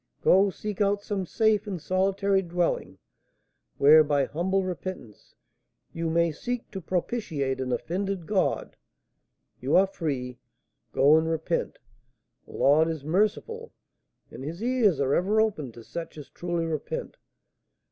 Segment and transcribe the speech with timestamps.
[0.23, 2.97] Go, seek out some safe and solitary dwelling,
[3.77, 5.35] where, by humble repentance,
[5.93, 8.75] you may seek to propitiate an offended God!
[9.59, 10.39] You are free!
[10.91, 11.77] Go and repent;
[12.47, 13.73] the Lord is merciful,
[14.31, 17.17] and his ears are ever open to such as truly repent."